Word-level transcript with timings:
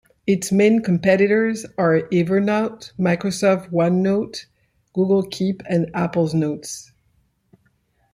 Its 0.25 0.51
main 0.51 0.81
competitors 0.81 1.63
are 1.77 2.09
Evernote, 2.11 2.91
Microsoft 2.97 3.69
OneNote, 3.69 4.47
Google 4.93 5.21
Keep 5.21 5.61
and 5.69 5.91
Apple's 5.93 6.33
Notes. 6.33 6.91